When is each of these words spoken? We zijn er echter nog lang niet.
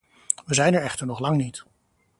We 0.45 0.53
zijn 0.53 0.73
er 0.73 0.81
echter 0.81 1.05
nog 1.05 1.19
lang 1.19 1.37
niet. 1.37 1.63